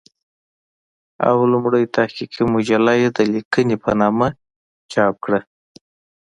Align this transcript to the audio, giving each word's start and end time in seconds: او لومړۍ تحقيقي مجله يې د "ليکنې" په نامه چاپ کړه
او 1.27 1.35
لومړۍ 1.51 1.85
تحقيقي 1.95 2.43
مجله 2.53 2.93
يې 3.01 3.09
د 3.17 3.19
"ليکنې" 3.33 3.75
په 3.83 3.91
نامه 3.99 4.27
چاپ 4.91 5.13
کړه 5.23 5.39